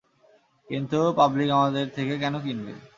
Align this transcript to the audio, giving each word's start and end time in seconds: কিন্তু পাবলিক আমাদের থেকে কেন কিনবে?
কিন্তু 0.67 0.99
পাবলিক 1.17 1.49
আমাদের 1.57 1.85
থেকে 1.95 2.13
কেন 2.17 2.35
কিনবে? 2.39 2.73